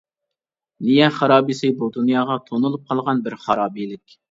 [0.87, 4.19] نىيە خارابىسى بۇ دۇنياغا تونۇلۇپ قالغان بىر خارابىلىك.